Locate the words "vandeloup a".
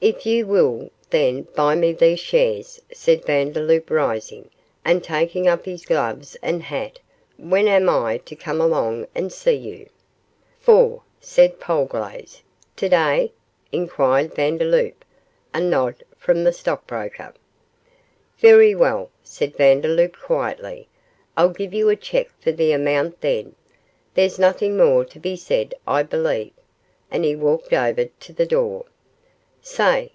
14.36-15.60